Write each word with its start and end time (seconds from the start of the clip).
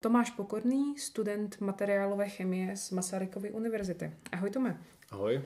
Tomáš 0.00 0.30
Pokorný, 0.30 0.98
student 0.98 1.60
materiálové 1.60 2.28
chemie 2.28 2.76
z 2.76 2.90
Masarykovy 2.90 3.50
univerzity. 3.50 4.12
Ahoj 4.32 4.50
Tome. 4.50 4.80
Ahoj. 5.10 5.42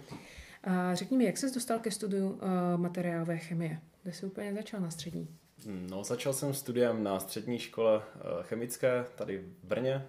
Řekni 0.92 1.16
mi, 1.16 1.24
jak 1.24 1.38
jsi 1.38 1.54
dostal 1.54 1.78
ke 1.78 1.90
studiu 1.90 2.40
eh, 2.42 2.76
materiálové 2.76 3.38
chemie? 3.38 3.80
Kde 4.02 4.12
jsi 4.12 4.26
úplně 4.26 4.54
začal 4.54 4.80
na 4.80 4.90
střední? 4.90 5.38
No, 5.66 6.04
začal 6.04 6.32
jsem 6.32 6.54
studiem 6.54 7.02
na 7.02 7.20
střední 7.20 7.58
škole 7.58 8.02
eh, 8.02 8.20
chemické 8.42 9.04
tady 9.14 9.38
v 9.38 9.64
Brně, 9.64 10.06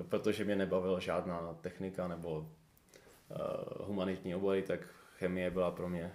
eh, 0.00 0.02
protože 0.02 0.44
mě 0.44 0.56
nebavila 0.56 1.00
žádná 1.00 1.54
technika 1.60 2.08
nebo 2.08 2.50
humanitní 3.80 4.34
obory, 4.34 4.62
tak 4.62 4.80
chemie 5.18 5.50
byla 5.50 5.70
pro 5.70 5.88
mě 5.88 6.12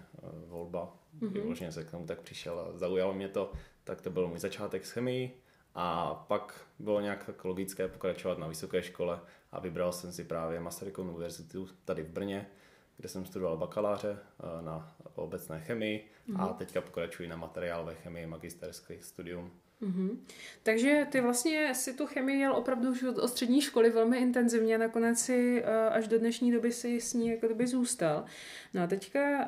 volba. 0.48 0.95
Mm-hmm. 1.20 1.30
Vyloženě 1.30 1.71
se 1.71 1.84
k 1.84 1.91
tomu 1.91 2.05
tak 2.05 2.21
přišel 2.21 2.59
a 2.59 2.77
zaujalo 2.77 3.14
mě 3.14 3.30
to, 3.30 3.52
tak 3.84 4.02
to 4.02 4.09
byl 4.09 4.27
můj 4.27 4.39
začátek 4.39 4.86
s 4.86 4.91
chemií. 4.91 5.32
A 5.76 6.16
pak 6.28 6.68
bylo 6.80 7.02
nějak 7.02 7.26
tak 7.26 7.46
logické 7.46 7.88
pokračovat 7.88 8.38
na 8.38 8.48
vysoké 8.48 8.84
škole 8.84 9.20
a 9.52 9.59
vybral 9.59 9.91
jsem 9.91 10.12
si 10.12 10.23
právě 10.23 10.59
Masarykovu 10.59 11.09
univerzitu 11.09 11.68
tady 11.86 12.04
v 12.04 12.09
Brně, 12.09 12.48
kde 12.97 13.09
jsem 13.09 13.25
studoval 13.25 13.57
bakaláře 13.57 14.17
eh, 14.20 14.61
na 14.61 14.95
obecné 15.15 15.59
chemii 15.59 16.09
mm-hmm. 16.29 16.41
a 16.41 16.45
mhm. 16.45 16.55
teďka 16.55 16.81
pokračuji 16.81 17.29
na 17.29 17.35
materiálové 17.35 17.95
chemii 17.95 18.27
magisterský 18.27 18.93
studium. 19.02 19.52
Mm-hmm. 19.81 20.17
Takže 20.63 21.07
ty 21.11 21.21
vlastně 21.21 21.75
si 21.75 21.93
tu 21.93 22.05
chemii 22.05 22.39
jel 22.39 22.53
opravdu 22.55 22.91
už 22.91 23.03
od 23.03 23.29
střední 23.29 23.61
školy 23.61 23.89
velmi 23.89 24.17
intenzivně, 24.17 24.77
nakonec 24.77 25.19
si 25.19 25.63
uh, 25.63 25.69
až 25.93 26.07
do 26.07 26.19
dnešní 26.19 26.52
doby 26.52 26.71
si 26.71 27.02
s 27.02 27.13
ní 27.13 27.27
jako 27.27 27.47
doby 27.47 27.67
zůstal. 27.67 28.25
No 28.73 28.83
a 28.83 28.88
teďka 28.88 29.39
uh, 29.39 29.47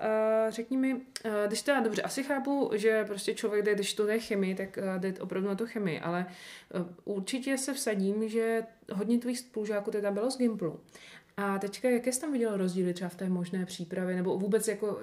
řekni 0.49 0.77
mi, 0.77 1.01
když 1.47 1.61
teda 1.61 1.79
dobře, 1.79 2.01
asi 2.01 2.23
chápu, 2.23 2.71
že 2.73 3.05
prostě 3.05 3.33
člověk 3.33 3.65
jde, 3.65 3.75
když 3.75 3.93
to 3.93 4.05
jde 4.05 4.19
chemii, 4.19 4.55
tak 4.55 4.79
jde 4.97 5.13
opravdu 5.19 5.49
na 5.49 5.55
tu 5.55 5.65
chemii, 5.67 5.99
ale 5.99 6.25
určitě 7.03 7.57
se 7.57 7.73
vsadím, 7.73 8.29
že 8.29 8.63
hodně 8.93 9.19
tvých 9.19 9.39
spolužáků 9.39 9.91
teda 9.91 10.11
bylo 10.11 10.31
z 10.31 10.37
Gimplu. 10.37 10.79
A 11.37 11.59
teďka, 11.59 11.89
jaké 11.89 12.11
jsi 12.11 12.21
tam 12.21 12.31
viděl 12.31 12.57
rozdíly 12.57 12.93
třeba 12.93 13.09
v 13.09 13.15
té 13.15 13.29
možné 13.29 13.65
přípravě, 13.65 14.15
nebo 14.15 14.37
vůbec 14.37 14.67
jako, 14.67 14.99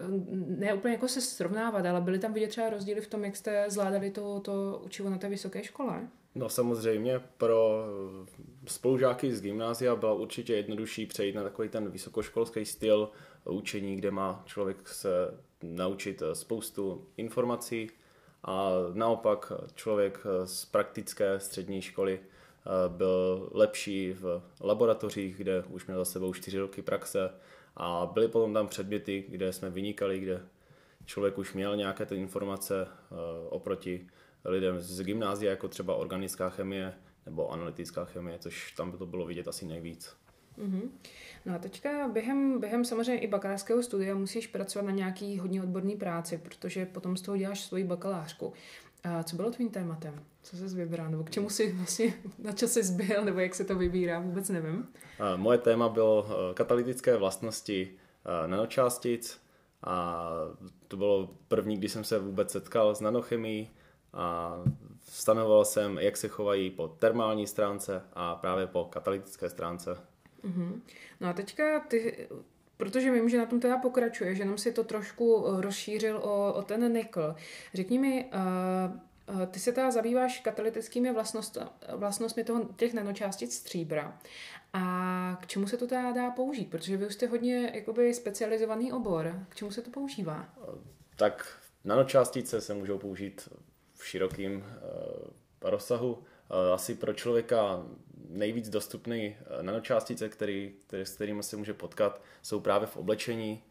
ne 0.47 0.75
úplně 0.75 0.95
jako 0.95 1.09
se 1.09 1.21
srovnávat, 1.21 1.87
ale 1.87 2.01
byly 2.01 2.19
tam 2.19 2.33
vidět 2.33 2.49
třeba 2.49 2.71
rozdíly 2.71 3.01
v 3.01 3.07
tom, 3.07 3.25
jak 3.25 3.37
jste 3.37 3.65
zvládali 3.69 4.11
to, 4.11 4.41
to 4.41 4.83
učivo 4.85 5.11
na 5.11 5.19
té 5.19 5.29
vysoké 5.29 5.65
škole? 5.65 6.09
No 6.35 6.49
samozřejmě 6.49 7.21
pro 7.39 7.85
spolužáky 8.67 9.35
z 9.35 9.43
gymnázia 9.43 9.97
bylo 9.97 10.17
určitě 10.17 10.55
jednodušší 10.55 11.07
přejít 11.07 11.35
na 11.35 11.43
takový 11.43 11.69
ten 11.69 11.91
vysokoškolský 11.91 12.65
styl 12.65 13.11
učení, 13.45 13.97
kde 13.97 14.11
má 14.11 14.43
člověk 14.47 14.89
se 14.89 15.09
naučit 15.63 16.23
spoustu 16.33 17.07
informací 17.17 17.91
a 18.45 18.71
naopak 18.93 19.53
člověk 19.75 20.27
z 20.45 20.65
praktické 20.65 21.41
střední 21.41 21.83
školy 21.83 22.21
byl 22.89 23.49
lepší 23.53 24.13
v 24.13 24.43
laboratořích, 24.61 25.37
kde 25.37 25.63
už 25.63 25.87
měl 25.87 25.99
za 25.99 26.05
sebou 26.05 26.33
čtyři 26.33 26.59
roky 26.59 26.83
praxe 26.83 27.31
a 27.77 28.11
byly 28.13 28.29
potom 28.29 28.55
tam 28.55 28.69
předměty, 28.69 29.25
kde 29.29 29.53
jsme 29.53 29.71
vynikali, 29.71 30.21
kde 30.21 30.41
člověk 31.05 31.39
už 31.39 31.55
měl 31.55 31.77
nějaké 31.77 32.07
ty 32.07 32.17
informace 32.17 32.87
eh, 32.89 33.15
oproti 33.49 34.07
lidem 34.45 34.81
z 34.81 35.03
gymnázia, 35.03 35.51
jako 35.51 35.69
třeba 35.69 35.95
organická 35.95 36.51
chemie 36.51 36.95
nebo 37.27 37.53
analytická 37.53 38.05
chemie, 38.05 38.39
což 38.39 38.73
tam 38.73 38.91
by 38.91 38.99
to 38.99 39.07
bylo 39.07 39.27
vidět 39.27 39.49
asi 39.49 39.67
nejvíc. 39.67 40.17
Mm-hmm. 40.59 40.89
No 41.47 41.55
a 41.55 41.59
teďka 41.59 42.09
během, 42.09 42.61
během 42.61 42.85
samozřejmě 42.85 43.21
i 43.21 43.27
bakalářského 43.27 43.83
studia 43.83 44.15
musíš 44.15 44.47
pracovat 44.47 44.87
na 44.87 44.91
nějaký 44.91 45.39
hodně 45.39 45.63
odborný 45.63 45.97
práci, 45.97 46.39
protože 46.39 46.87
potom 46.87 47.17
z 47.17 47.23
toho 47.23 47.37
děláš 47.37 47.61
svoji 47.61 47.85
bakalářku. 47.85 48.53
A 49.05 49.23
co 49.23 49.37
bylo 49.37 49.51
tvým 49.51 49.71
tématem? 49.71 50.25
Co 50.43 50.57
jsi 50.57 50.77
vybral? 50.77 51.11
Nebo 51.11 51.25
k 51.25 51.31
čemu 51.31 51.51
jsi 51.51 51.73
vlastně, 51.73 52.15
na 52.39 52.53
čo 52.53 52.69
jsi 52.69 52.83
zbyl, 52.83 53.25
nebo 53.25 53.41
jak 53.41 53.55
se 53.55 53.65
to 53.65 53.77
vybírá? 53.77 54.21
Vůbec 54.21 54.49
nevím. 54.49 54.89
A 55.19 55.37
moje 55.37 55.59
téma 55.59 55.89
bylo 55.89 56.27
eh, 56.27 56.55
katalytické 56.55 57.17
vlastnosti 57.17 57.91
eh, 58.25 58.49
nanočástic 58.49 59.41
a 59.83 60.29
to 60.89 60.97
bylo 60.97 61.35
první, 61.49 61.77
kdy 61.77 61.89
jsem 61.89 62.05
se 62.05 62.19
vůbec 62.19 62.51
setkal 62.51 62.95
s 62.95 63.01
nanochemií 63.01 63.71
a 64.13 64.57
stanoval 65.01 65.65
jsem, 65.65 65.99
jak 65.99 66.17
se 66.17 66.29
chovají 66.29 66.71
po 66.71 66.89
termální 66.89 67.47
stránce 67.47 68.03
a 68.13 68.35
právě 68.35 68.67
po 68.67 68.85
katalytické 68.85 69.51
stránce. 69.51 69.97
Mm-hmm. 70.45 70.81
No 71.21 71.29
a 71.29 71.33
teďka 71.33 71.81
ty 71.81 72.29
Protože 72.83 73.13
vím, 73.13 73.29
že 73.29 73.39
na 73.39 73.47
tom 73.47 73.61
teda 73.61 73.79
pokračuje, 73.79 74.35
že 74.35 74.43
jenom 74.43 74.59
si 74.59 74.73
to 74.73 74.85
trošku 74.85 75.47
eh, 75.47 75.61
rozšířil 75.61 76.17
o, 76.17 76.53
o 76.53 76.63
ten 76.63 76.93
nikl. 76.93 77.35
Řekni 77.75 77.99
mi, 77.99 78.25
uh, 78.25 79.35
uh, 79.35 79.47
ty 79.47 79.61
se 79.61 79.73
teda 79.73 79.91
zabýváš 79.91 80.41
katalytickými 80.41 81.13
vlastnost, 81.13 81.59
vlastnostmi 81.95 82.45
toho, 82.45 82.69
těch 82.77 82.95
nanočástic 82.95 83.55
stříbra. 83.55 84.19
A 84.73 85.39
k 85.43 85.47
čemu 85.47 85.67
se 85.67 85.77
to 85.77 85.87
teda 85.87 86.13
dá 86.13 86.31
použít? 86.31 86.71
Protože 86.71 86.97
vy 86.97 87.07
už 87.07 87.15
jste 87.15 87.27
hodně 87.27 87.71
jakoby 87.75 88.15
specializovaný 88.15 88.93
obor. 88.93 89.47
K 89.49 89.55
čemu 89.55 89.71
se 89.71 89.83
to 89.83 89.91
používá? 89.91 90.49
Tak 91.17 91.59
nanočástice 91.85 92.61
se 92.61 92.75
můžou 92.75 92.99
použít 92.99 93.49
v 93.95 94.07
širokém 94.07 94.57
uh, 94.57 94.61
rozsahu. 95.61 96.23
Uh, 96.53 96.75
asi 96.75 96.95
pro 96.95 97.13
člověka 97.13 97.87
nejvíc 98.33 98.69
dostupné 98.69 99.17
eh, 99.17 99.37
nanočástice, 99.63 100.29
který, 100.29 100.73
který, 100.87 101.03
s 101.03 101.15
kterými 101.15 101.43
se 101.43 101.57
může 101.57 101.75
potkat, 101.75 102.23
jsou 102.43 102.61
právě 102.61 102.87
v 102.87 102.97
oblečení. 102.97 103.63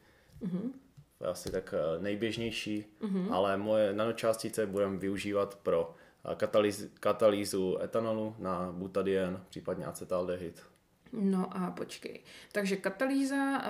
Mm-hmm. 0.42 0.72
To 1.18 1.24
je 1.24 1.30
asi 1.30 1.52
tak 1.52 1.74
eh, 1.78 2.02
nejběžnější, 2.02 2.86
mm-hmm. 3.02 3.34
ale 3.34 3.58
moje 3.58 3.94
nanočástice 3.94 4.66
budeme 4.66 4.97
využívat 4.97 5.56
pro 5.64 5.96
eh, 6.31 6.36
katalýz, 6.36 6.88
katalýzu 7.00 7.80
etanolu 7.81 8.36
na 8.40 8.72
butadien, 8.72 9.44
případně 9.50 9.86
acetaldehyd. 9.86 10.64
No 11.13 11.57
a 11.57 11.72
počkej. 11.72 12.19
Takže 12.51 12.75
katalýza, 12.75 13.61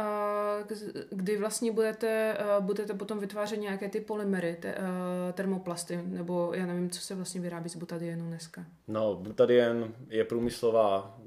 kdy 1.09 1.37
vlastně 1.37 1.71
budete, 1.71 2.37
budete 2.59 2.93
potom 2.93 3.19
vytvářet 3.19 3.59
nějaké 3.59 3.89
ty 3.89 3.99
polymery, 3.99 4.57
te, 4.59 4.75
termoplasty, 5.33 5.99
nebo 6.05 6.51
já 6.53 6.65
nevím, 6.65 6.89
co 6.89 7.01
se 7.01 7.15
vlastně 7.15 7.41
vyrábí 7.41 7.69
z 7.69 7.75
butadienu 7.75 8.27
dneska. 8.27 8.65
No, 8.87 9.15
butadien 9.15 9.93
je 10.09 10.25
průmyslová 10.25 11.17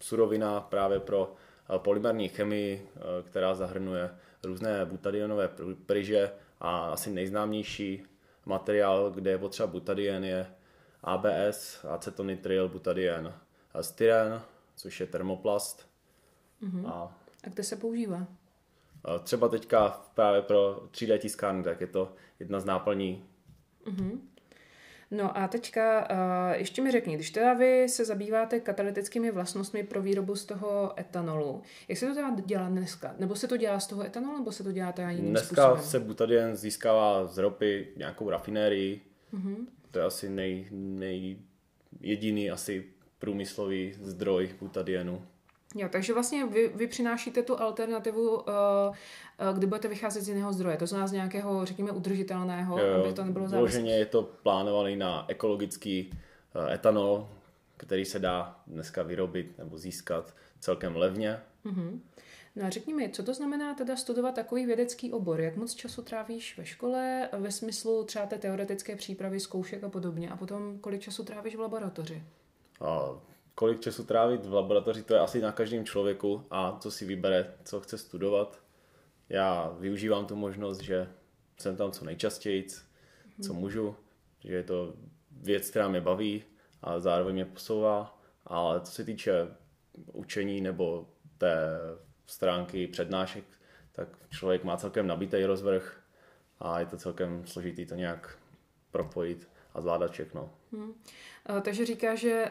surovina 0.00 0.60
právě 0.60 1.00
pro 1.00 1.34
polymerní 1.78 2.28
chemii, 2.28 2.88
která 3.24 3.54
zahrnuje 3.54 4.10
různé 4.44 4.84
butadionové 4.84 5.48
pryže 5.86 6.30
a 6.60 6.92
asi 6.92 7.10
nejznámější 7.10 8.02
materiál, 8.46 9.10
kde 9.10 9.30
je 9.30 9.38
potřeba 9.38 9.66
butadien, 9.66 10.24
je 10.24 10.46
ABS, 11.02 11.84
acetonitril, 11.84 12.68
butadien, 12.68 13.34
styren, 13.80 14.40
což 14.80 15.00
je 15.00 15.06
termoplast. 15.06 15.88
Mm-hmm. 16.62 16.88
A, 16.88 17.18
a 17.44 17.48
kde 17.48 17.62
se 17.62 17.76
používá? 17.76 18.26
Třeba 19.22 19.48
teďka 19.48 19.88
právě 20.14 20.42
pro 20.42 20.88
3D 20.90 21.18
tiskárny, 21.18 21.62
tak 21.62 21.80
je 21.80 21.86
to 21.86 22.12
jedna 22.40 22.60
z 22.60 22.64
náplní. 22.64 23.24
Mm-hmm. 23.86 24.18
No 25.10 25.38
a 25.38 25.48
teďka 25.48 26.10
uh, 26.10 26.16
ještě 26.54 26.82
mi 26.82 26.90
řekni, 26.90 27.14
když 27.14 27.30
teda 27.30 27.54
vy 27.54 27.88
se 27.88 28.04
zabýváte 28.04 28.60
katalytickými 28.60 29.30
vlastnostmi 29.30 29.82
pro 29.82 30.02
výrobu 30.02 30.36
z 30.36 30.44
toho 30.44 31.00
etanolu, 31.00 31.62
jak 31.88 31.98
se 31.98 32.06
to 32.06 32.14
teda 32.14 32.30
dělá 32.44 32.68
dneska? 32.68 33.14
Nebo 33.18 33.34
se 33.34 33.48
to 33.48 33.56
dělá 33.56 33.80
z 33.80 33.86
toho 33.86 34.06
etanolu, 34.06 34.38
nebo 34.38 34.52
se 34.52 34.64
to 34.64 34.72
dělá 34.72 34.92
teda 34.92 35.10
jiným 35.10 35.30
Dneska 35.30 35.46
způsobem? 35.46 35.90
se 35.90 36.00
butadien 36.00 36.56
získává 36.56 37.26
z 37.26 37.38
ropy 37.38 37.88
nějakou 37.96 38.30
rafinérii. 38.30 39.00
Mm-hmm. 39.34 39.56
To 39.90 39.98
je 39.98 40.04
asi 40.04 40.28
nej, 40.28 40.68
nej 40.70 41.38
jediný 42.00 42.50
asi 42.50 42.84
průmyslový 43.20 43.94
zdroj 44.00 44.50
butadienu. 44.60 45.22
Jo, 45.74 45.88
takže 45.92 46.14
vlastně 46.14 46.46
vy, 46.46 46.70
vy 46.74 46.86
přinášíte 46.86 47.42
tu 47.42 47.60
alternativu, 47.60 48.30
uh, 48.30 48.40
uh, 48.40 49.56
kdy 49.58 49.66
budete 49.66 49.88
vycházet 49.88 50.22
z 50.22 50.28
jiného 50.28 50.52
zdroje, 50.52 50.76
to 50.76 50.86
znamená 50.86 51.06
z 51.06 51.12
nějakého, 51.12 51.66
řekněme, 51.66 51.92
udržitelného, 51.92 52.78
jo, 52.78 53.04
aby 53.04 53.12
to 53.12 53.24
nebylo 53.24 53.48
závislé. 53.48 53.80
je 53.80 54.06
to 54.06 54.22
plánovaný 54.22 54.96
na 54.96 55.24
ekologický 55.28 56.10
uh, 56.10 56.72
etanol, 56.72 57.28
který 57.76 58.04
se 58.04 58.18
dá 58.18 58.60
dneska 58.66 59.02
vyrobit 59.02 59.58
nebo 59.58 59.78
získat 59.78 60.34
celkem 60.60 60.96
levně. 60.96 61.40
Mm-hmm. 61.64 62.00
No 62.56 62.66
a 62.66 62.70
řekni 62.70 62.94
mi, 62.94 63.08
co 63.08 63.22
to 63.22 63.34
znamená 63.34 63.74
teda 63.74 63.96
studovat 63.96 64.34
takový 64.34 64.66
vědecký 64.66 65.12
obor? 65.12 65.40
Jak 65.40 65.56
moc 65.56 65.74
času 65.74 66.02
trávíš 66.02 66.58
ve 66.58 66.64
škole 66.64 67.28
ve 67.38 67.50
smyslu 67.50 68.04
třeba 68.04 68.26
té 68.26 68.38
teoretické 68.38 68.96
přípravy, 68.96 69.40
zkoušek 69.40 69.84
a 69.84 69.88
podobně? 69.88 70.30
A 70.30 70.36
potom 70.36 70.78
kolik 70.78 71.00
času 71.00 71.24
trávíš 71.24 71.56
v 71.56 71.60
laboratoři? 71.60 72.22
Kolik 73.54 73.80
času 73.80 74.04
trávit 74.04 74.46
v 74.46 74.52
laboratoři, 74.52 75.02
to 75.02 75.14
je 75.14 75.20
asi 75.20 75.40
na 75.40 75.52
každém 75.52 75.84
člověku 75.84 76.46
a 76.50 76.78
co 76.80 76.90
si 76.90 77.04
vybere, 77.04 77.54
co 77.64 77.80
chce 77.80 77.98
studovat. 77.98 78.62
Já 79.28 79.76
využívám 79.78 80.26
tu 80.26 80.36
možnost, 80.36 80.80
že 80.80 81.08
jsem 81.60 81.76
tam 81.76 81.92
co 81.92 82.04
nejčastěji, 82.04 82.66
co 83.42 83.54
můžu, 83.54 83.96
že 84.44 84.54
je 84.54 84.62
to 84.62 84.94
věc, 85.30 85.70
která 85.70 85.88
mě 85.88 86.00
baví 86.00 86.44
a 86.82 87.00
zároveň 87.00 87.34
mě 87.34 87.44
posouvá. 87.44 88.20
Ale 88.46 88.80
co 88.80 88.92
se 88.92 89.04
týče 89.04 89.48
učení 90.12 90.60
nebo 90.60 91.08
té 91.38 91.78
stránky 92.26 92.86
přednášek, 92.86 93.44
tak 93.92 94.08
člověk 94.30 94.64
má 94.64 94.76
celkem 94.76 95.06
nabitý 95.06 95.44
rozvrh 95.44 96.00
a 96.58 96.80
je 96.80 96.86
to 96.86 96.96
celkem 96.96 97.46
složitý 97.46 97.86
to 97.86 97.94
nějak 97.94 98.38
propojit. 98.90 99.48
A 99.74 99.80
zvládat 99.80 100.10
všechno. 100.10 100.50
Hmm. 100.72 100.94
Takže 101.62 101.86
říká, 101.86 102.14
že 102.14 102.48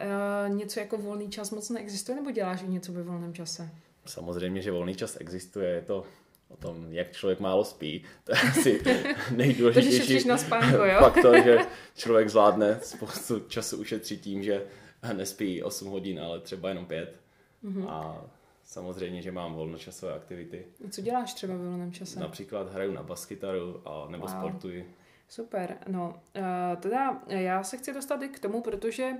uh, 0.48 0.56
něco 0.56 0.80
jako 0.80 0.98
volný 0.98 1.30
čas 1.30 1.50
moc 1.50 1.70
neexistuje, 1.70 2.16
nebo 2.16 2.30
děláš 2.30 2.62
něco 2.62 2.92
ve 2.92 3.02
volném 3.02 3.34
čase? 3.34 3.70
Samozřejmě, 4.06 4.62
že 4.62 4.72
volný 4.72 4.94
čas 4.94 5.16
existuje, 5.20 5.68
je 5.68 5.82
to 5.82 6.04
o 6.48 6.56
tom, 6.56 6.92
jak 6.92 7.12
člověk 7.12 7.40
málo 7.40 7.64
spí. 7.64 8.04
To 8.24 8.32
je 8.32 8.38
asi 8.38 8.82
nejdůležitější 9.36 10.28
na 10.28 10.38
spánku, 10.38 10.76
jo? 10.76 11.00
faktor, 11.00 11.42
že 11.44 11.58
člověk 11.96 12.28
zvládne 12.28 12.78
spoustu 12.82 13.40
času 13.40 13.76
ušetřit 13.76 14.20
tím, 14.20 14.42
že 14.42 14.66
nespí 15.12 15.62
8 15.62 15.88
hodin, 15.88 16.20
ale 16.20 16.40
třeba 16.40 16.68
jenom 16.68 16.86
5. 16.86 17.16
Mm-hmm. 17.64 17.88
A 17.88 18.24
samozřejmě, 18.64 19.22
že 19.22 19.32
mám 19.32 19.54
volnočasové 19.54 20.14
aktivity. 20.14 20.64
Co 20.90 21.00
děláš 21.00 21.34
třeba 21.34 21.54
v 21.54 21.58
volném 21.58 21.92
čase? 21.92 22.20
Například 22.20 22.72
hraju 22.72 22.92
na 22.92 23.02
baskytaru 23.02 23.82
a 23.84 24.06
nebo 24.10 24.26
wow. 24.26 24.36
sportuji. 24.36 24.94
Super, 25.30 25.78
no, 25.88 26.22
uh, 26.36 26.80
teda 26.80 27.22
já 27.26 27.62
se 27.62 27.76
chci 27.76 27.92
dostat 27.92 28.22
i 28.22 28.28
k 28.28 28.38
tomu, 28.38 28.60
protože 28.60 29.12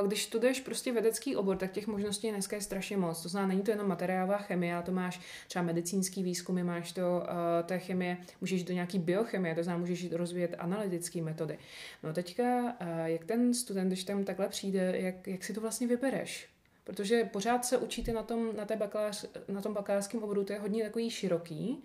Uh, 0.00 0.06
když 0.06 0.24
studuješ 0.24 0.60
prostě 0.60 0.92
vědecký 0.92 1.36
obor, 1.36 1.56
tak 1.56 1.72
těch 1.72 1.86
možností 1.86 2.30
dneska 2.30 2.56
je 2.56 2.62
strašně 2.62 2.96
moc. 2.96 3.22
To 3.22 3.28
znamená, 3.28 3.48
není 3.48 3.62
to 3.62 3.70
jenom 3.70 3.88
materiálová 3.88 4.38
chemie, 4.38 4.82
to 4.84 4.92
máš 4.92 5.20
třeba 5.48 5.62
medicínský 5.62 6.22
výzkumy, 6.22 6.62
máš 6.62 6.92
to, 6.92 7.22
té 7.62 7.78
chemie, 7.78 8.16
můžeš 8.40 8.64
do 8.64 8.74
nějaký 8.74 8.98
biochemie, 8.98 9.54
to 9.54 9.62
znamená, 9.62 9.80
můžeš 9.80 10.12
rozvíjet 10.12 10.54
analytické 10.58 11.22
metody. 11.22 11.58
No 12.02 12.12
teďka, 12.12 12.76
jak 13.04 13.24
ten 13.24 13.54
student, 13.54 13.86
když 13.86 14.04
tam 14.04 14.24
takhle 14.24 14.48
přijde, 14.48 14.92
jak, 14.96 15.26
jak 15.26 15.44
si 15.44 15.52
to 15.52 15.60
vlastně 15.60 15.86
vybereš? 15.86 16.48
Protože 16.84 17.24
pořád 17.24 17.64
se 17.64 17.76
učíte 17.78 18.12
na 18.12 18.22
tom, 18.22 18.56
na 18.56 18.64
té 18.64 18.76
bakalář, 18.76 19.26
na 19.48 19.60
tom 19.60 19.74
bakalářském 19.74 20.22
oboru, 20.22 20.44
to 20.44 20.52
je 20.52 20.58
hodně 20.58 20.84
takový 20.84 21.10
široký. 21.10 21.82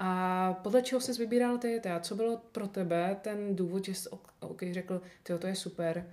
A 0.00 0.52
podle 0.62 0.82
čeho 0.82 1.00
jsi 1.00 1.12
vybíral 1.12 1.58
ty 1.58 1.80
a 1.80 2.00
co 2.00 2.14
bylo 2.14 2.40
pro 2.52 2.66
tebe 2.66 3.16
ten 3.22 3.56
důvod, 3.56 3.84
že 3.84 3.94
jsi 3.94 4.08
okay, 4.40 4.74
řekl, 4.74 5.00
ty 5.22 5.38
to 5.38 5.46
je 5.46 5.54
super, 5.54 6.06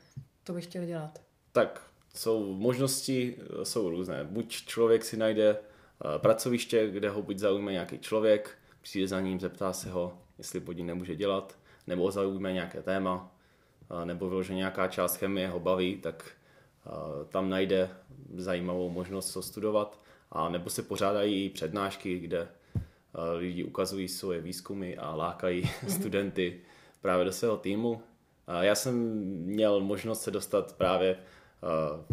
to 0.44 0.54
bych 0.54 0.64
chtěl 0.64 0.86
dělat? 0.86 1.22
Tak 1.52 1.82
jsou 2.16 2.54
možnosti, 2.54 3.36
jsou 3.64 3.90
různé. 3.90 4.24
Buď 4.24 4.52
člověk 4.52 5.06
si 5.06 5.18
najde 5.18 5.50
eh, 5.50 6.20
pracoviště, 6.20 6.90
kde 6.90 7.10
ho 7.10 7.22
buď 7.22 7.38
zaujme 7.38 7.72
nějaký 7.72 8.00
člověk, 8.00 8.58
přijde 8.82 9.08
za 9.08 9.20
ním, 9.20 9.40
zeptá 9.40 9.74
se 9.74 9.90
ho, 9.90 10.18
jestli 10.38 10.60
pod 10.60 10.72
ním 10.72 10.88
nemůže 10.88 11.16
dělat, 11.16 11.58
nebo 11.88 12.12
zaujme 12.12 12.54
nějaké 12.54 12.82
téma, 12.82 13.36
eh, 14.02 14.06
nebo 14.06 14.30
vyloženě 14.30 14.58
nějaká 14.58 14.88
část 14.88 15.16
chemie 15.16 15.48
ho 15.48 15.60
baví, 15.60 15.98
tak 15.98 16.32
eh, 16.86 16.90
tam 17.30 17.50
najde 17.50 17.90
zajímavou 18.36 18.90
možnost 18.90 19.32
co 19.32 19.42
studovat, 19.42 20.00
a 20.32 20.50
nebo 20.50 20.70
se 20.70 20.84
pořádají 20.84 21.50
přednášky, 21.50 22.20
kde 22.20 22.48
lidi 23.34 23.64
ukazují 23.64 24.08
svoje 24.08 24.42
výzkumy 24.42 24.98
a 24.98 25.16
lákají 25.16 25.64
mm-hmm. 25.64 25.88
studenty 25.88 26.60
právě 27.02 27.26
do 27.26 27.32
svého 27.32 27.58
týmu. 27.58 28.02
Já 28.62 28.76
jsem 28.76 28.96
měl 29.46 29.80
možnost 29.80 30.22
se 30.22 30.32
dostat 30.32 30.74
právě 30.74 31.18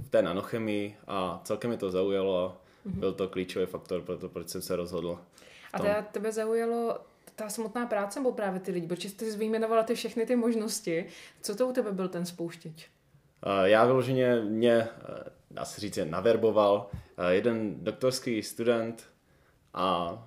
v 0.03 0.09
té 0.11 0.23
nanochemii 0.23 0.97
a 1.07 1.41
celkem 1.45 1.71
mi 1.71 1.77
to 1.77 1.91
zaujalo 1.91 2.45
a 2.45 2.49
mm-hmm. 2.49 2.99
byl 2.99 3.13
to 3.13 3.29
klíčový 3.29 3.67
faktor 3.67 4.01
pro 4.03 4.19
to, 4.19 4.29
proč 4.29 4.49
jsem 4.49 4.63
se 4.63 4.77
rozhodl. 4.77 5.19
A 5.73 5.79
teda 5.79 6.03
tebe 6.03 6.33
zaujalo 6.33 6.99
ta 7.35 7.49
samotná 7.49 7.87
práce 7.87 8.21
nebo 8.21 8.33
právě 8.33 8.61
ty 8.61 8.73
lidi? 8.73 8.87
Protože 8.87 9.09
jsi 9.09 9.37
vyjmenovala 9.37 9.83
ty 9.83 9.95
všechny 9.95 10.27
ty 10.27 10.37
možnosti. 10.37 11.07
Co 11.43 11.57
to 11.57 11.69
u 11.69 11.73
tebe 11.73 11.93
byl 11.93 12.09
ten 12.09 12.27
spouštěč? 12.27 12.89
Já 13.65 13.85
vyloženě 13.85 14.41
mě, 14.41 14.89
dá 15.51 15.65
se 15.65 15.81
říct, 15.81 15.99
naverboval 16.05 16.91
jeden 17.29 17.85
doktorský 17.85 18.43
student 18.43 19.09
a 19.75 20.19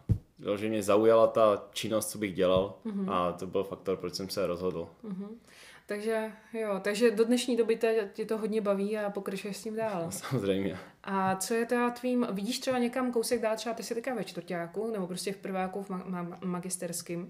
že 0.56 0.70
mě 0.70 0.84
zaujala 0.84 1.28
ta 1.28 1.68
činnost, 1.74 2.10
co 2.10 2.18
bych 2.18 2.34
dělal 2.34 2.78
mm-hmm. 2.86 3.12
a 3.14 3.32
to 3.32 3.48
byl 3.48 3.64
faktor, 3.64 3.98
proč 3.98 4.14
jsem 4.14 4.30
se 4.30 4.48
rozhodl. 4.48 4.90
Mm-hmm. 5.04 5.28
Takže 5.88 6.32
jo, 6.54 6.80
takže 6.82 7.12
do 7.12 7.26
dnešní 7.26 7.58
doby 7.58 7.76
tě, 7.76 8.10
tě 8.14 8.26
to 8.26 8.38
hodně 8.38 8.62
baví 8.62 8.98
a 8.98 9.10
pokračuješ 9.10 9.58
s 9.58 9.64
tím 9.64 9.76
dál. 9.76 10.12
Samozřejmě. 10.12 10.78
A 11.04 11.36
co 11.36 11.54
je 11.54 11.66
teda 11.66 11.90
tvým, 11.90 12.28
vidíš 12.32 12.60
třeba 12.60 12.78
někam 12.78 13.12
kousek 13.12 13.42
dál, 13.42 13.56
třeba 13.56 13.76
ty 13.76 13.84
jsi 13.84 13.96
teďka 13.96 14.14
ve 14.14 14.24
čtvrtáku, 14.24 14.92
nebo 14.92 15.08
prostě 15.08 15.34
v 15.34 15.38
prváku 15.38 15.84
v 15.84 15.90
ma- 15.90 16.06
ma- 16.06 16.38
magisterském. 16.46 17.30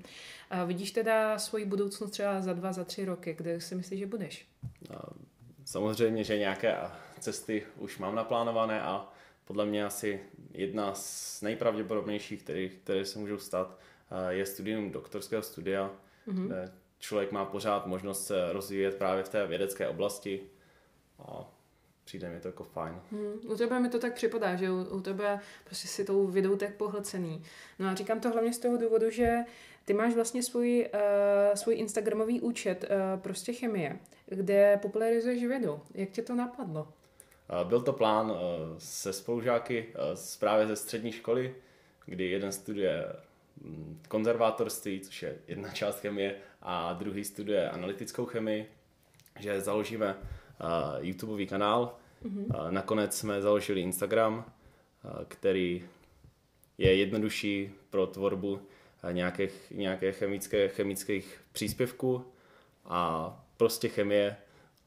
A 0.50 0.64
vidíš 0.64 0.92
teda 0.92 1.40
svoji 1.40 1.66
budoucnost 1.66 2.12
třeba 2.12 2.42
za 2.42 2.54
dva, 2.54 2.74
za 2.74 2.84
tři 2.84 3.06
roky, 3.06 3.34
kde 3.38 3.62
si 3.62 3.76
myslíš, 3.76 4.00
že 4.00 4.06
budeš? 4.06 4.48
Samozřejmě, 5.66 6.24
že 6.24 6.38
nějaké 6.38 6.78
cesty 7.20 7.64
už 7.78 7.98
mám 7.98 8.16
naplánované 8.16 8.82
a 8.82 9.14
podle 9.46 9.66
mě 9.66 9.86
asi 9.86 10.20
jedna 10.54 10.96
z 10.96 11.42
nejpravděpodobnějších, 11.42 12.44
které, 12.44 12.70
které 12.70 13.06
se 13.06 13.20
můžou 13.20 13.38
stát, 13.38 13.80
eh, 14.12 14.34
je 14.34 14.46
studium 14.46 14.92
doktorského 14.92 15.42
studia, 15.42 15.92
mm-hmm. 16.28 16.46
kde 16.46 16.72
člověk 17.00 17.32
má 17.32 17.46
pořád 17.46 17.86
možnost 17.86 18.28
se 18.28 18.54
rozvíjet 18.54 18.96
právě 18.96 19.24
v 19.24 19.30
té 19.30 19.48
vědecké 19.48 19.88
oblasti 19.88 20.42
a 21.20 21.52
přijde 22.06 22.30
mi 22.30 22.40
to 22.40 22.48
jako 22.48 22.64
fajn. 22.64 22.96
Hmm, 23.12 23.52
u 23.52 23.56
tebe 23.56 23.80
mi 23.80 23.90
to 23.90 24.00
tak 24.00 24.14
připadá, 24.14 24.56
že 24.56 24.72
u, 24.72 24.84
u 24.84 25.02
tebe 25.02 25.40
prostě 25.66 25.88
si 25.88 26.06
tou 26.06 26.28
vědou 26.28 26.56
tak 26.56 26.76
pohlcený. 26.76 27.44
No 27.80 27.88
a 27.88 27.96
říkám 27.96 28.20
to 28.20 28.30
hlavně 28.30 28.54
z 28.54 28.60
toho 28.60 28.78
důvodu, 28.78 29.10
že 29.10 29.38
ty 29.86 29.94
máš 29.94 30.14
vlastně 30.14 30.44
svůj, 30.44 30.90
uh, 30.94 31.56
svůj 31.56 31.76
Instagramový 31.76 32.42
účet 32.42 32.84
uh, 32.84 33.22
prostě 33.22 33.54
chemie, 33.54 34.00
kde 34.26 34.80
popularizuješ 34.82 35.44
vědu. 35.44 35.80
Jak 35.94 36.10
tě 36.10 36.22
to 36.22 36.36
napadlo? 36.36 36.88
Byl 37.64 37.82
to 37.82 37.94
plán 37.94 38.32
uh, 38.32 38.38
se 38.78 39.14
spolužáky 39.14 39.86
uh, 39.88 40.20
právě 40.40 40.68
ze 40.68 40.76
střední 40.76 41.12
školy, 41.12 41.56
kdy 42.06 42.30
jeden 42.30 42.52
studuje 42.52 43.06
mm, 43.62 44.02
konzervátorství, 44.08 45.00
což 45.00 45.24
je 45.24 45.38
jedna 45.48 45.70
část 45.70 46.00
chemie, 46.00 46.36
a 46.62 46.94
druhý 46.94 47.24
studuje 47.24 47.70
analytickou 47.70 48.26
chemii, 48.26 48.72
že 49.40 49.62
založíme 49.62 50.16
YouTubeový 51.00 51.48
kanál. 51.48 51.96
Mm-hmm. 52.26 52.72
Nakonec 52.72 53.18
jsme 53.18 53.42
založili 53.42 53.82
Instagram, 53.82 54.46
který 55.28 55.86
je 56.78 56.96
jednodušší 56.96 57.72
pro 57.90 58.08
tvorbu 58.08 58.62
nějakých, 59.12 59.72
nějaké 59.72 60.12
chemické, 60.12 60.68
chemických 60.68 61.42
příspěvků 61.52 62.26
a 62.86 63.46
prostě 63.58 63.90
chemie, 63.90 64.38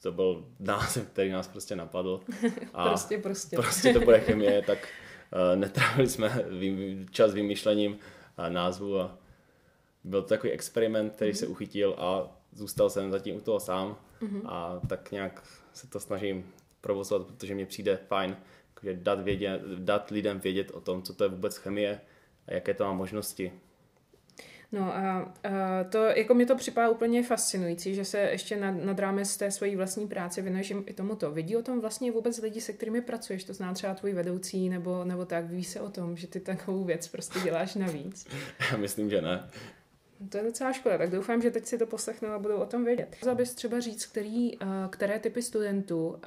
to 0.03 0.12
byl 0.12 0.45
název, 0.59 1.09
který 1.09 1.31
nás 1.31 1.49
prostě 1.49 1.77
napadl. 1.77 2.21
A 2.75 2.89
prostě, 2.89 3.19
prostě. 3.19 3.56
Prostě 3.56 3.93
to 3.93 4.00
bude 4.00 4.21
chemie, 4.21 4.62
tak 4.62 4.89
uh, 5.33 5.61
netrávili 5.61 6.09
jsme 6.09 6.45
čas 7.11 7.35
vymýšlením 7.35 7.93
uh, 7.93 8.49
názvu 8.49 9.00
a 9.00 9.19
byl 10.05 10.23
to 10.23 10.29
takový 10.29 10.53
experiment, 10.53 11.12
který 11.12 11.31
mm-hmm. 11.33 11.39
se 11.39 11.47
uchytil 11.47 11.95
a 11.99 12.37
zůstal 12.53 12.91
jsem 12.91 13.11
zatím 13.11 13.37
u 13.37 13.41
toho 13.41 13.61
sám 13.61 13.97
mm-hmm. 14.21 14.43
a 14.45 14.81
tak 14.89 15.11
nějak 15.12 15.43
se 15.73 15.87
to 15.87 16.00
snažím 16.00 16.53
provozovat, 16.81 17.27
protože 17.27 17.55
mi 17.55 17.67
přijde 17.67 17.97
fajn 17.97 18.37
dát, 18.93 19.21
vědět, 19.21 19.62
dát 19.78 20.11
lidem 20.11 20.40
vědět 20.40 20.71
o 20.71 20.81
tom, 20.81 21.02
co 21.02 21.14
to 21.14 21.25
je 21.25 21.31
vůbec 21.31 21.57
chemie 21.57 22.00
a 22.47 22.55
jaké 22.55 22.75
to 22.75 22.85
má 22.85 22.93
možnosti. 22.93 23.52
No 24.73 24.97
a, 24.97 25.35
a 25.45 25.85
to, 25.85 26.05
jako 26.05 26.35
mě 26.35 26.47
to 26.47 26.57
připadá 26.57 26.89
úplně 26.89 27.23
fascinující, 27.23 27.95
že 27.95 28.05
se 28.05 28.19
ještě 28.19 28.57
nad, 28.57 28.71
nad 28.71 28.99
rámec 28.99 29.37
té 29.37 29.51
své 29.51 29.77
vlastní 29.77 30.09
práce 30.09 30.43
věnuješ 30.43 30.73
i 30.87 30.93
tomuto. 30.93 31.31
Vidí 31.31 31.57
o 31.57 31.63
tom 31.63 31.81
vlastně 31.81 32.13
vůbec 32.13 32.39
lidi, 32.39 32.61
se 32.61 32.73
kterými 32.73 33.01
pracuješ, 33.01 33.45
to 33.45 33.55
zná 33.55 33.75
třeba 33.75 33.95
tvůj 33.95 34.13
vedoucí 34.13 34.69
nebo, 34.69 35.05
nebo 35.05 35.25
tak, 35.25 35.45
ví 35.45 35.65
se 35.65 35.81
o 35.81 35.91
tom, 35.91 36.17
že 36.17 36.27
ty 36.27 36.41
takovou 36.41 36.85
věc 36.85 37.09
prostě 37.09 37.41
děláš 37.41 37.75
navíc? 37.75 38.27
Já 38.71 38.77
myslím, 38.77 39.11
že 39.11 39.23
ne. 39.23 39.49
To 40.29 40.37
je 40.37 40.45
docela 40.45 40.73
škoda, 40.73 40.99
tak 40.99 41.11
doufám, 41.11 41.43
že 41.43 41.51
teď 41.51 41.67
si 41.67 41.79
to 41.79 41.87
poslechnou 41.87 42.29
a 42.29 42.39
budou 42.39 42.57
o 42.57 42.67
tom 42.67 42.85
vědět. 42.85 43.09
Chtěla 43.17 43.35
bys 43.35 43.55
třeba 43.55 43.81
říct, 43.81 44.07
který, 44.07 44.59
které 44.91 45.19
typy 45.19 45.43
studentů 45.43 46.19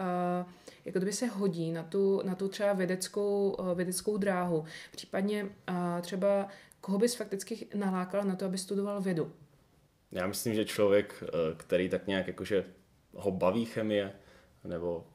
jako 0.86 1.00
kdyby 1.00 1.14
se 1.14 1.26
hodí 1.26 1.72
na 1.72 1.84
tu, 1.84 2.22
na 2.26 2.36
tu 2.36 2.48
třeba 2.48 2.74
vědeckou, 2.74 3.58
vědeckou 3.76 4.18
dráhu, 4.18 4.66
případně 4.92 5.50
třeba 6.02 6.48
koho 6.82 6.98
bys 6.98 7.16
fakticky 7.16 7.68
nalákal 7.76 8.24
na 8.24 8.36
to, 8.36 8.46
aby 8.46 8.58
studoval 8.58 9.02
vědu? 9.02 9.32
Já 10.12 10.28
myslím, 10.28 10.56
že 10.56 10.66
člověk, 10.66 11.24
který 11.58 11.90
tak 11.90 12.08
nějak 12.08 12.28
jakože 12.28 12.66
ho 13.14 13.32
baví 13.32 13.66
chemie, 13.66 14.14
nebo 14.64 15.08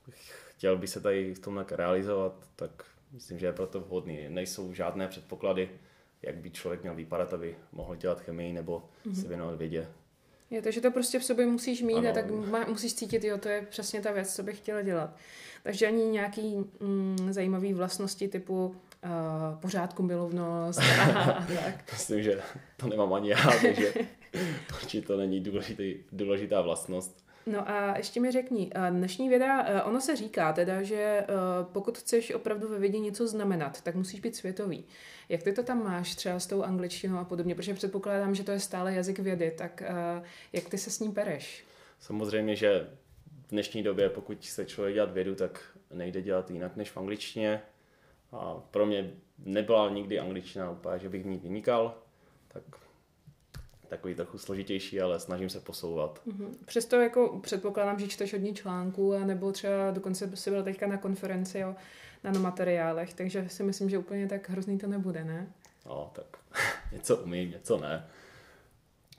chtěl 0.50 0.78
by 0.78 0.86
se 0.88 1.00
tady 1.00 1.34
v 1.34 1.38
tom 1.38 1.64
realizovat, 1.70 2.48
tak 2.56 2.84
myslím, 3.12 3.38
že 3.38 3.46
je 3.46 3.52
proto 3.52 3.80
vhodný. 3.80 4.28
Nejsou 4.28 4.74
žádné 4.74 5.08
předpoklady, 5.08 5.70
jak 6.22 6.36
by 6.36 6.50
člověk 6.50 6.82
měl 6.82 6.94
vypadat, 6.94 7.34
aby 7.34 7.56
mohl 7.72 7.96
dělat 7.96 8.20
chemii 8.20 8.52
nebo 8.52 8.88
mm-hmm. 9.06 9.20
se 9.20 9.28
věnovat 9.28 9.58
vědě. 9.58 9.88
Je, 10.50 10.62
takže 10.62 10.80
to 10.80 10.90
prostě 10.90 11.18
v 11.18 11.24
sobě 11.24 11.46
musíš 11.46 11.82
mít 11.82 11.94
ano. 11.94 12.10
a 12.10 12.12
tak 12.12 12.30
má, 12.30 12.64
musíš 12.68 12.94
cítit, 12.94 13.24
jo, 13.24 13.38
to 13.38 13.48
je 13.48 13.62
přesně 13.62 14.00
ta 14.00 14.12
věc, 14.12 14.34
co 14.34 14.42
bych 14.42 14.58
chtěla 14.58 14.82
dělat. 14.82 15.16
Takže 15.62 15.86
ani 15.86 16.04
nějaký 16.04 16.56
mm, 16.80 17.28
zajímavý 17.30 17.74
vlastnosti 17.74 18.28
typu 18.28 18.76
uh, 19.06 19.60
pořádku 19.60 20.02
milovnost 20.02 20.80
a, 20.80 21.20
a 21.20 21.46
tak. 21.46 21.92
Myslím, 21.92 22.22
že 22.22 22.40
to 22.76 22.86
nemám 22.86 23.12
ani 23.12 23.30
já, 23.30 23.50
takže 23.62 23.94
určitě 24.74 25.06
to 25.06 25.16
není 25.16 25.40
důležitý, 25.40 25.94
důležitá 26.12 26.60
vlastnost. 26.60 27.26
No 27.46 27.70
a 27.70 27.96
ještě 27.96 28.20
mi 28.20 28.30
řekni, 28.30 28.70
dnešní 28.90 29.28
věda, 29.28 29.84
ono 29.84 30.00
se 30.00 30.16
říká 30.16 30.52
teda, 30.52 30.82
že 30.82 31.26
pokud 31.72 31.98
chceš 31.98 32.34
opravdu 32.34 32.68
ve 32.68 32.78
vědě 32.78 32.98
něco 32.98 33.28
znamenat, 33.28 33.80
tak 33.80 33.94
musíš 33.94 34.20
být 34.20 34.36
světový. 34.36 34.84
Jak 35.28 35.42
ty 35.42 35.52
to 35.52 35.62
tam 35.62 35.84
máš 35.84 36.14
třeba 36.14 36.38
s 36.38 36.46
tou 36.46 36.62
angličtinou 36.62 37.18
a 37.18 37.24
podobně? 37.24 37.54
Protože 37.54 37.74
předpokládám, 37.74 38.34
že 38.34 38.44
to 38.44 38.52
je 38.52 38.60
stále 38.60 38.94
jazyk 38.94 39.18
vědy, 39.18 39.54
tak 39.58 39.82
jak 40.52 40.68
ty 40.68 40.78
se 40.78 40.90
s 40.90 41.00
ním 41.00 41.12
pereš? 41.12 41.64
Samozřejmě, 42.00 42.56
že 42.56 42.90
v 43.46 43.50
dnešní 43.50 43.82
době, 43.82 44.08
pokud 44.08 44.44
se 44.44 44.64
člověk 44.64 44.94
dělat 44.94 45.12
vědu, 45.12 45.34
tak 45.34 45.64
nejde 45.94 46.22
dělat 46.22 46.50
jinak 46.50 46.76
než 46.76 46.90
v 46.90 46.96
angličtině. 46.96 47.62
A 48.32 48.54
pro 48.70 48.86
mě 48.86 49.10
nebyla 49.38 49.90
nikdy 49.90 50.18
angličtina 50.18 50.70
úplně, 50.70 50.98
že 50.98 51.08
bych 51.08 51.22
v 51.22 51.26
ní 51.26 51.38
vynikal, 51.38 51.94
tak 52.48 52.62
takový 53.88 54.14
trochu 54.14 54.38
složitější, 54.38 55.00
ale 55.00 55.20
snažím 55.20 55.50
se 55.50 55.60
posouvat. 55.60 56.22
Mm-hmm. 56.26 56.48
Přesto 56.64 57.00
jako 57.00 57.40
předpokládám, 57.42 57.98
že 57.98 58.08
čteš 58.08 58.32
hodně 58.32 58.52
článků, 58.52 59.18
nebo 59.24 59.52
třeba 59.52 59.90
dokonce 59.90 60.36
si 60.36 60.50
byl 60.50 60.62
teďka 60.62 60.86
na 60.86 60.96
konferenci 60.96 61.64
o 61.64 61.74
nanomateriálech, 62.24 63.14
takže 63.14 63.48
si 63.48 63.62
myslím, 63.62 63.90
že 63.90 63.98
úplně 63.98 64.28
tak 64.28 64.50
hrozný 64.50 64.78
to 64.78 64.86
nebude, 64.86 65.24
ne? 65.24 65.52
No, 65.86 66.10
tak 66.14 66.26
něco 66.92 67.16
umím, 67.16 67.50
něco 67.50 67.78
ne. 67.78 68.06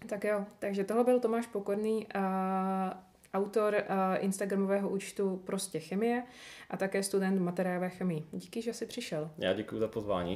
Tak 0.10 0.24
jo, 0.24 0.46
takže 0.60 0.84
tohle 0.84 1.04
byl 1.04 1.20
Tomáš 1.20 1.48
Pokorný, 1.48 2.08
a 2.14 3.04
autor 3.34 3.84
a 3.88 4.16
Instagramového 4.16 4.90
účtu 4.90 5.42
Prostě 5.46 5.80
chemie 5.80 6.24
a 6.70 6.78
také 6.78 7.04
student 7.04 7.42
materiálové 7.42 7.90
chemii. 7.90 8.24
Díky, 8.32 8.62
že 8.62 8.74
jsi 8.74 8.86
přišel. 8.86 9.32
Já 9.38 9.54
děkuji 9.54 9.80
za 9.80 9.88
pozvání. 9.88 10.26